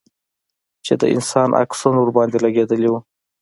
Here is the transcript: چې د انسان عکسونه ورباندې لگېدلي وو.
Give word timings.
چې 0.85 0.93
د 1.01 1.03
انسان 1.15 1.49
عکسونه 1.61 1.97
ورباندې 2.01 2.37
لگېدلي 2.45 2.87
وو. 2.89 2.99